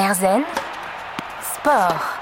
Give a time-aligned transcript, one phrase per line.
[0.00, 0.44] Erzen
[1.42, 2.18] Sport.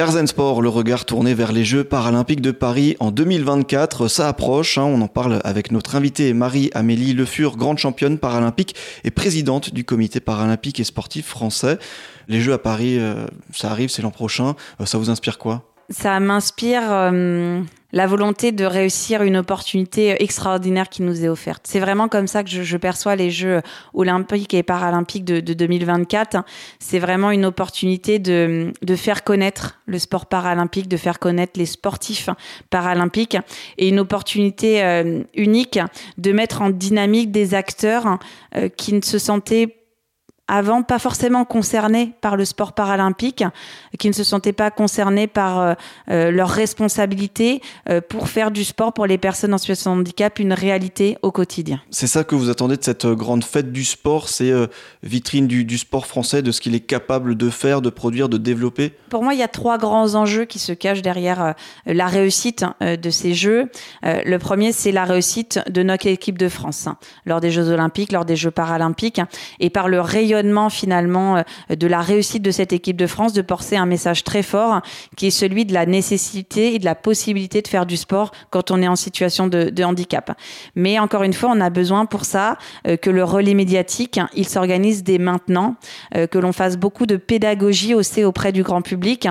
[0.00, 4.76] Erzen Sport, le regard tourné vers les Jeux paralympiques de Paris en 2024, ça approche,
[4.76, 4.82] hein.
[4.82, 8.74] on en parle avec notre invitée Marie-Amélie Le Fur, grande championne paralympique
[9.04, 11.78] et présidente du comité paralympique et sportif français.
[12.26, 15.69] Les Jeux à Paris, euh, ça arrive, c'est l'an prochain, euh, ça vous inspire quoi?
[15.90, 17.62] Ça m'inspire euh,
[17.92, 21.62] la volonté de réussir une opportunité extraordinaire qui nous est offerte.
[21.66, 23.60] C'est vraiment comme ça que je, perçois les Jeux
[23.92, 26.44] olympiques et paralympiques de, 2024.
[26.78, 32.30] C'est vraiment une opportunité de, faire connaître le sport paralympique, de faire connaître les sportifs
[32.70, 33.36] paralympiques
[33.76, 35.80] et une opportunité euh, unique
[36.18, 38.18] de mettre en dynamique des acteurs
[38.54, 39.79] euh, qui ne se sentaient
[40.50, 43.44] avant pas forcément concernés par le sport paralympique,
[43.98, 45.74] qui ne se sentaient pas concernés par euh,
[46.10, 50.40] euh, leurs responsabilités euh, pour faire du sport pour les personnes en situation de handicap
[50.40, 51.80] une réalité au quotidien.
[51.90, 54.52] C'est ça que vous attendez de cette grande fête du sport, c'est
[55.04, 58.36] vitrine du, du, sport français, de ce qu'il est capable de faire, de produire, de
[58.36, 58.92] développer?
[59.08, 61.54] Pour moi, il y a trois grands enjeux qui se cachent derrière
[61.86, 63.70] la réussite de ces Jeux.
[64.02, 68.10] le premier, c'est la réussite de notre équipe de France hein, lors des Jeux olympiques,
[68.10, 69.20] lors des Jeux paralympiques,
[69.60, 70.39] et par le rayonnement
[70.70, 74.42] finalement euh, de la réussite de cette équipe de France de porter un message très
[74.42, 74.80] fort
[75.16, 78.70] qui est celui de la nécessité et de la possibilité de faire du sport quand
[78.70, 80.38] on est en situation de, handicap.
[80.74, 84.46] Mais encore une fois, on a besoin pour ça euh, que le relais médiatique, il
[84.46, 85.76] s'organise dès maintenant,
[86.14, 89.28] euh, que l'on fasse beaucoup de pédagogie aussi auprès du grand public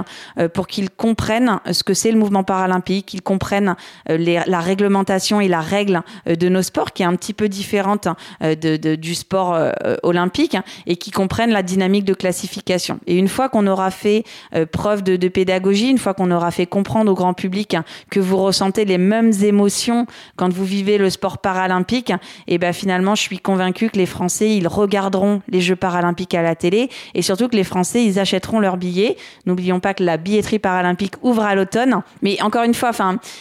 [0.54, 3.76] pour qu'ils comprennent ce que c'est le mouvement paralympique, qu'ils comprennent
[4.08, 8.08] la réglementation et la règle de nos sports qui est un petit peu différente
[8.42, 9.58] du sport
[10.04, 13.00] olympique et qui comprennent la dynamique de classification.
[13.08, 14.24] Et une fois qu'on aura fait
[14.56, 17.76] euh, preuve de, pédagogie, une fois qu'on aura fait comprendre au grand public
[18.10, 22.14] que vous ressentez les mêmes émotions quand vous vivez le sport paralympique,
[22.48, 26.42] et ben finalement, je suis convaincue que les Français, ils regarderont les Jeux paralympiques à
[26.42, 29.18] la télé et surtout que les Français, ils achèteront leurs billets.
[29.46, 32.02] N'oublions pas que la billetterie paralympique ouvre à l'automne.
[32.22, 32.92] Mais encore une fois,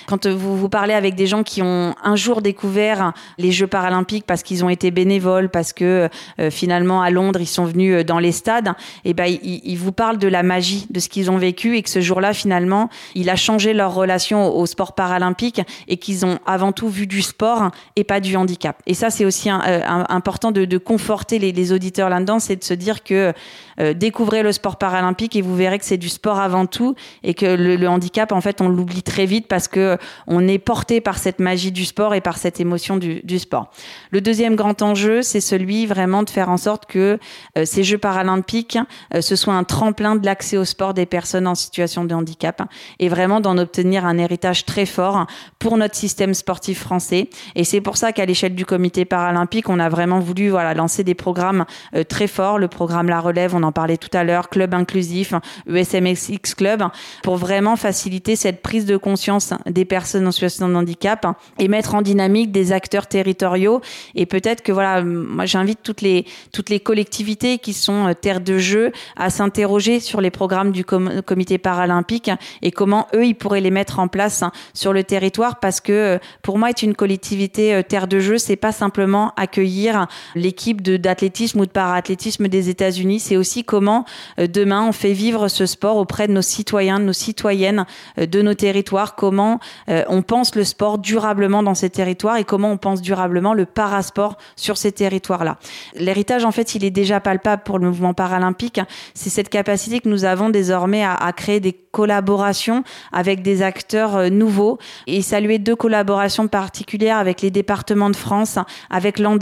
[0.06, 4.24] quand vous vous parlez avec des gens qui ont un jour découvert les Jeux paralympiques
[4.26, 6.08] parce qu'ils ont été bénévoles, parce que
[6.40, 8.72] euh, finalement à Londres, sont venus euh, dans les stades,
[9.04, 11.90] et ben ils, vous parlent de la magie de ce qu'ils ont vécu et que
[11.90, 16.72] ce jour-là finalement, il a changé leur relation au, sport paralympique et qu'ils ont avant
[16.72, 18.80] tout vu du sport et pas du handicap.
[18.86, 23.02] Et ça, c'est aussi euh, important de, conforter les, auditeurs là-dedans, c'est de se dire
[23.02, 23.32] que
[23.80, 27.34] euh, découvrez le sport paralympique et vous verrez que c'est du sport avant tout et
[27.34, 31.18] que le, handicap, en fait, on l'oublie très vite parce que on est porté par
[31.18, 33.70] cette magie du sport et par cette émotion du, sport.
[34.10, 37.18] Le deuxième grand enjeu, c'est celui vraiment de faire en sorte que
[37.64, 38.78] ces Jeux paralympiques,
[39.14, 42.62] euh, ce soit un tremplin de l'accès au sport des personnes en situation de handicap
[42.98, 45.26] et vraiment d'en obtenir un héritage très fort
[45.58, 47.28] pour notre système sportif français.
[47.54, 51.04] Et c'est pour ça qu'à l'échelle du comité paralympique, on a vraiment voulu voilà, lancer
[51.04, 52.58] des programmes euh, très forts.
[52.58, 55.34] Le programme La Relève, on en parlait tout à l'heure, Club Inclusif,
[55.72, 56.84] ESMXX Club,
[57.22, 61.26] pour vraiment faciliter cette prise de conscience des personnes en situation de handicap
[61.58, 63.80] et mettre en dynamique des acteurs territoriaux.
[64.14, 68.40] Et peut-être que voilà, moi j'invite toutes les, toutes les collectivités qui sont euh, terre
[68.40, 72.30] de jeu à s'interroger sur les programmes du comité paralympique
[72.62, 75.92] et comment eux, ils pourraient les mettre en place hein, sur le territoire parce que
[75.92, 80.82] euh, pour moi, être une collectivité euh, terre de jeu, c'est pas simplement accueillir l'équipe
[80.82, 84.04] d'athlétisme ou de paraathlétisme des États-Unis, c'est aussi comment
[84.38, 87.86] demain on fait vivre ce sport auprès de nos citoyens, de nos citoyennes,
[88.16, 89.58] de nos territoires, comment
[89.88, 94.36] on pense le sport durablement dans ces territoires et comment on pense durablement le parasport
[94.56, 95.58] sur ces territoires-là.
[95.94, 98.80] L'héritage, en fait, il est déjà palpable pour le mouvement paralympique,
[99.14, 104.28] c'est cette capacité que nous avons désormais à, créer des collaborations avec des acteurs euh,
[104.28, 108.58] nouveaux et saluer deux collaborations particulières avec les départements de France,
[108.90, 109.38] avec l'Andes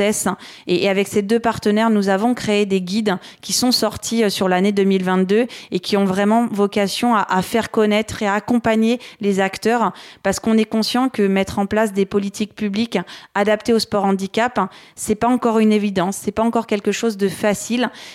[0.66, 4.48] et, avec ces deux partenaires, nous avons créé des guides qui sont sortis euh, sur
[4.48, 9.40] l'année 2022 et qui ont vraiment vocation à, à faire connaître et à accompagner les
[9.40, 12.98] acteurs parce qu'on est conscient que mettre en place des politiques publiques
[13.34, 14.60] adaptées au sport handicap,
[14.94, 17.55] c'est pas encore une évidence, c'est pas encore quelque chose de facile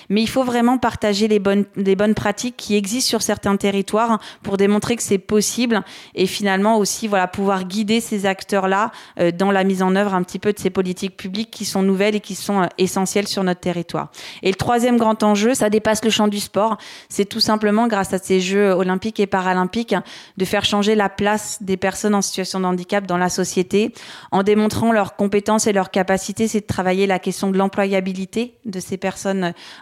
[0.09, 4.19] mais il faut vraiment partager les bonnes, les bonnes pratiques qui existent sur certains territoires
[4.43, 5.81] pour démontrer que c'est possible
[6.15, 10.23] et finalement aussi voilà pouvoir guider ces acteurs-là euh, dans la mise en œuvre un
[10.23, 13.43] petit peu de ces politiques publiques qui sont nouvelles et qui sont euh, essentielles sur
[13.43, 14.11] notre territoire.
[14.43, 16.77] Et le troisième grand enjeu, ça dépasse le champ du sport,
[17.09, 19.95] c'est tout simplement grâce à ces Jeux olympiques et paralympiques
[20.37, 23.93] de faire changer la place des personnes en situation de handicap dans la société
[24.31, 28.79] en démontrant leurs compétences et leurs capacités, c'est de travailler la question de l'employabilité de
[28.79, 29.30] ces personnes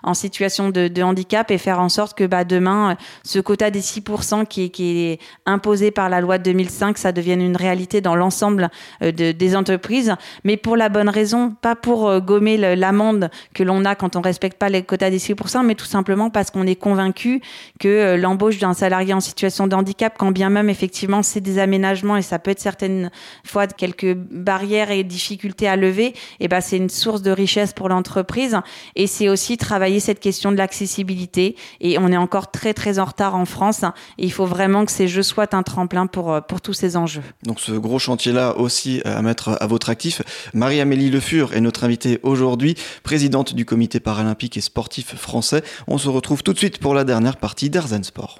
[0.03, 4.45] en situation de, handicap et faire en sorte que bah, demain, ce quota des 6%
[4.45, 8.69] qui est, imposé par la loi de 2005, ça devienne une réalité dans l'ensemble
[9.01, 14.15] des entreprises, mais pour la bonne raison, pas pour gommer l'amende que l'on a quand
[14.15, 17.41] on respecte pas les quotas des 6%, mais tout simplement parce qu'on est convaincu
[17.79, 22.17] que l'embauche d'un salarié en situation de handicap, quand bien même effectivement c'est des aménagements
[22.17, 23.09] et ça peut être certaines
[23.43, 27.73] fois quelques barrières et difficultés à lever, et eh ben c'est une source de richesse
[27.73, 28.57] pour l'entreprise.
[28.95, 31.55] Et c'est aussi travailler cette question de l'accessibilité.
[31.79, 33.83] Et on est encore très très en retard en France.
[34.17, 36.97] Et il faut vraiment que ces jeux soient un tremplin pour, euh, pour tous ces
[36.97, 37.23] enjeux.
[37.43, 40.21] Donc ce gros chantier-là aussi à mettre à votre actif.
[40.53, 45.63] Marie-Amélie Le Fur est notre invitée aujourd'hui, présidente du comité paralympique et sportif français.
[45.87, 48.39] On se retrouve tout de suite pour la dernière partie d'Erzen Sport.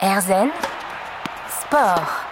[0.00, 0.48] Erzen
[1.62, 2.29] Sport.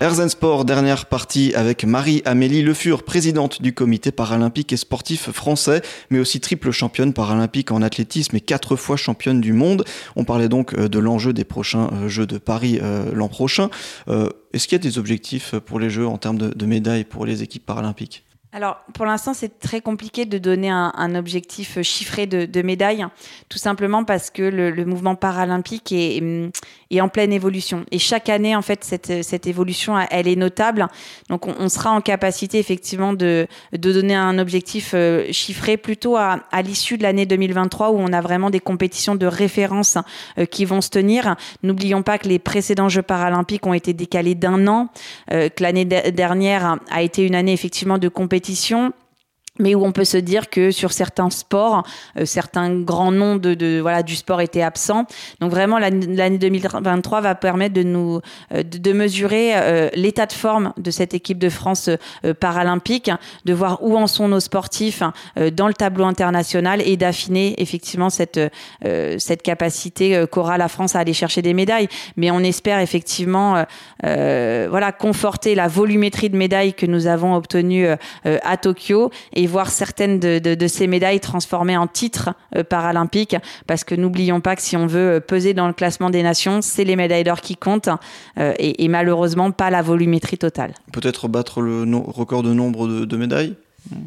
[0.00, 5.82] Erzen Sport, dernière partie avec Marie-Amélie Le Fur, présidente du comité paralympique et sportif français,
[6.10, 9.84] mais aussi triple championne paralympique en athlétisme et quatre fois championne du monde.
[10.16, 13.70] On parlait donc euh, de l'enjeu des prochains euh, Jeux de Paris euh, l'an prochain.
[14.08, 17.42] Est-ce qu'il y a des objectifs pour les Jeux en termes de médailles pour les
[17.42, 18.23] équipes paralympiques?
[18.54, 23.04] Alors, pour l'instant, c'est très compliqué de donner un, objectif chiffré de, de, médailles,
[23.48, 26.22] tout simplement parce que le, mouvement paralympique est,
[26.92, 27.84] est, en pleine évolution.
[27.90, 30.86] Et chaque année, en fait, cette, cette évolution, elle est notable.
[31.30, 36.38] Donc, on, sera en capacité, effectivement, de, de donner un objectif euh, chiffré plutôt à,
[36.52, 39.98] à l'issue de l'année 2023, où on a vraiment des compétitions de référence
[40.38, 41.34] euh, qui vont se tenir.
[41.64, 44.90] N'oublions pas que les précédents Jeux paralympiques ont été décalés d'un an,
[45.32, 48.92] euh, que l'année dernière a été une année, effectivement, de compétition compétition
[49.60, 51.84] mais où on peut se dire que sur certains sports,
[52.18, 55.06] euh, certains grands noms de, de, voilà du sport étaient absents.
[55.40, 58.20] Donc vraiment l'année 2023 va permettre de nous
[58.52, 61.88] euh, de, mesurer euh, l'état de forme de cette équipe de France
[62.40, 63.10] paralympique,
[63.44, 65.02] de voir où en sont nos sportifs
[65.52, 68.40] dans le tableau international et d'affiner effectivement cette
[69.18, 71.88] cette capacité qu'aura la France à aller chercher des médailles.
[72.16, 73.64] Mais on espère effectivement
[74.02, 77.88] voilà conforter la volumétrie de médailles que nous avons obtenues
[78.24, 83.36] à Tokyo et et voir certaines de, ces médailles transformées en titres euh, paralympiques,
[83.66, 86.62] parce que n'oublions pas que si on veut euh, peser dans le classement des nations,
[86.62, 87.90] c'est les médailles d'or qui comptent,
[88.38, 90.72] euh, et, malheureusement pas la volumétrie totale.
[90.92, 93.54] Peut-être battre le record de nombre de médailles?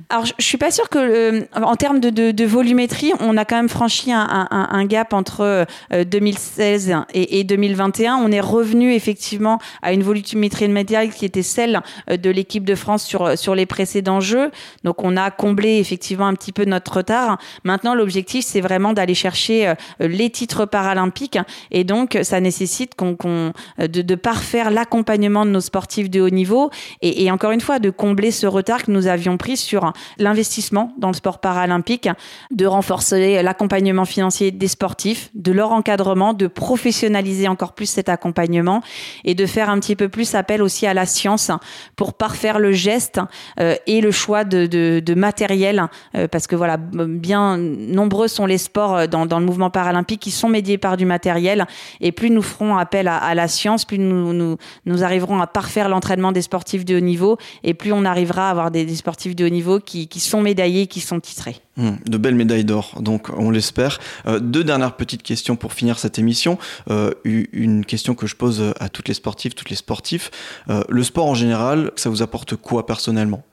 [0.09, 3.69] Alors, je, suis pas sûre que, euh, en termes de, volumétrie, on a quand même
[3.69, 8.15] franchi un, gap entre 2016 euh, et, 2021.
[8.15, 12.75] On est revenu effectivement à une volumétrie médiale qui était celle euh, de l'équipe de
[12.75, 14.51] France sur, sur les précédents Jeux.
[14.83, 17.37] Donc, on a comblé effectivement un petit peu notre retard.
[17.63, 21.39] Maintenant, l'objectif, c'est vraiment d'aller chercher les titres paralympiques.
[21.71, 26.71] Et donc, ça nécessite qu'on, de, parfaire l'accompagnement de nos sportifs de haut niveau
[27.01, 29.57] et, encore une fois, de combler ce retard que nous avions pris
[30.17, 32.09] l'investissement dans le sport paralympique,
[32.51, 38.81] de renforcer l'accompagnement financier des sportifs, de leur encadrement, de professionnaliser encore plus cet accompagnement
[39.23, 41.51] et de faire un petit peu plus appel aussi à la science
[41.95, 43.19] pour parfaire le geste
[43.59, 49.07] euh, et le choix de, matériel euh, parce que voilà bien nombreux sont les sports
[49.07, 51.65] dans, le mouvement paralympique qui sont médiés par du matériel
[52.01, 56.31] et plus nous ferons appel à, la science plus nous, nous, arriverons à parfaire l'entraînement
[56.31, 59.49] des sportifs de haut niveau et plus on arrivera à avoir des sportifs de haut
[59.49, 61.57] niveau qui, sont médaillés, qui sont titrés.
[61.77, 63.99] Hmm, de belles médailles d'or, donc on l'espère.
[64.25, 66.57] Euh, deux dernières petites questions pour finir cette émission.
[66.89, 70.31] Euh, une question que je pose à toutes les sportives, toutes les sportifs.
[70.69, 73.43] Euh, le sport en général, ça vous apporte quoi personnellement?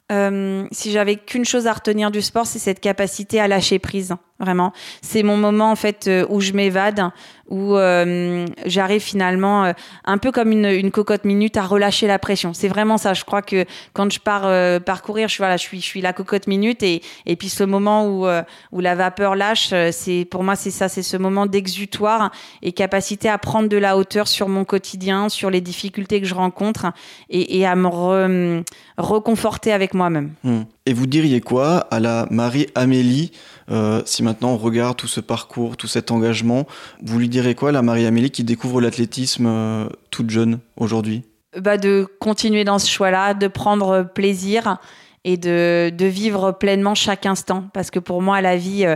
[0.70, 4.14] Si j'avais qu'une chose à retenir du sport, c'est cette capacité à lâcher prise.
[4.38, 4.72] Vraiment,
[5.02, 7.10] c'est mon moment en fait où je m'évade,
[7.48, 9.72] où euh, j'arrive finalement
[10.04, 12.54] un peu comme une, une, cocotte minute à relâcher la pression.
[12.54, 13.14] C'est vraiment ça.
[13.14, 16.12] Je crois que quand je pars euh, parcourir, je, voilà, je, suis, je suis la
[16.12, 20.56] cocotte minute et, et puis ce moment où, où la vapeur lâche, c'est pour moi
[20.56, 22.30] c'est ça, c'est ce moment d'exutoire
[22.62, 26.34] et capacité à prendre de la hauteur sur mon quotidien, sur les difficultés que je
[26.34, 26.86] rencontre
[27.30, 28.62] et, et à me
[28.96, 30.32] reconforter avec moi-même.
[30.44, 30.62] Mmh.
[30.86, 33.32] Et vous diriez quoi à la Marie-Amélie
[33.70, 36.66] euh, si maintenant on regarde tout ce parcours, tout cet engagement
[37.02, 41.22] Vous lui direz quoi à la Marie-Amélie qui découvre l'athlétisme euh, toute jeune aujourd'hui?
[41.58, 44.78] Bah De continuer dans ce choix-là, de prendre plaisir
[45.24, 47.64] et de, vivre pleinement chaque instant.
[47.72, 48.86] Parce que pour moi, la vie...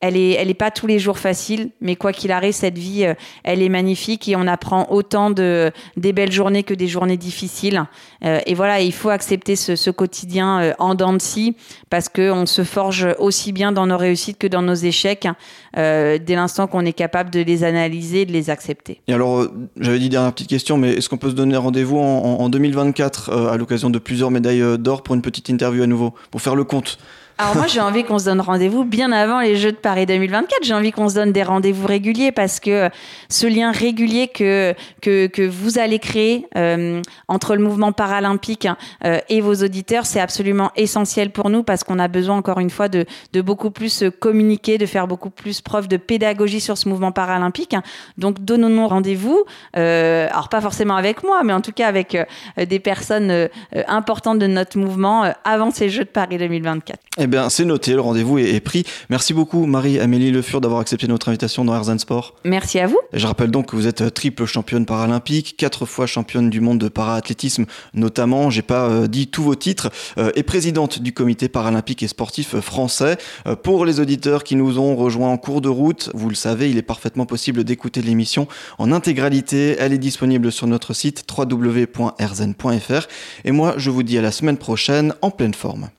[0.00, 3.14] Elle est, elle pas tous les jours facile, mais quoi qu'il arrive, cette vie, euh,
[3.44, 7.82] elle est magnifique et on apprend autant de des belles journées que des journées difficiles.
[8.22, 11.56] Euh, et voilà, il faut accepter ce, quotidien euh, en dents de scie
[11.88, 15.28] parce que on se forge aussi bien dans nos réussites que dans nos échecs
[15.74, 19.02] dès l'instant qu'on est capable de les analyser, de les accepter.
[19.08, 19.46] Et alors,
[19.78, 23.50] j'avais dit dernière petite question, mais est-ce qu'on peut se donner rendez-vous en, en 2024
[23.50, 26.64] à l'occasion de plusieurs médailles d'or pour une petite interview à nouveau, pour faire le
[26.64, 26.98] compte?
[27.38, 30.60] Alors moi j'ai envie qu'on se donne rendez-vous bien avant les Jeux de Paris 2024.
[30.62, 32.88] J'ai envie qu'on se donne des rendez-vous réguliers parce que
[33.28, 38.66] ce lien régulier que que, que vous allez créer euh, entre le mouvement paralympique
[39.04, 42.70] euh, et vos auditeurs, c'est absolument essentiel pour nous parce qu'on a besoin encore une
[42.70, 46.88] fois de, de beaucoup plus communiquer, de faire beaucoup plus preuve de pédagogie sur ce
[46.88, 47.76] mouvement paralympique.
[48.16, 49.44] Donc donnons-nous rendez-vous.
[49.76, 52.16] Euh, alors pas forcément avec moi, mais en tout cas avec
[52.56, 53.50] des personnes
[53.88, 56.98] importantes de notre mouvement avant ces Jeux de Paris 2024.
[57.26, 58.84] Eh bien, c'est noté, le rendez-vous est, pris.
[59.10, 62.36] Merci beaucoup, Marie-Amélie Le Fur, d'avoir accepté notre invitation dans Herzen Sport.
[62.44, 63.00] Merci à vous.
[63.12, 66.86] je rappelle donc que vous êtes triple championne paralympique, quatre fois championne du monde de
[66.86, 67.64] paraathlétisme,
[67.94, 72.06] notamment, j'ai pas euh, dit tous vos titres, euh, et présidente du comité paralympique et
[72.06, 73.18] sportif français.
[73.48, 76.70] Euh, pour les auditeurs qui nous ont rejoints en cours de route, vous le savez,
[76.70, 78.46] il est parfaitement possible d'écouter l'émission
[78.78, 79.74] en intégralité.
[79.80, 83.08] Elle est disponible sur notre site www.erzen.fr.
[83.44, 85.88] Et moi, je vous dis à la semaine prochaine en pleine forme.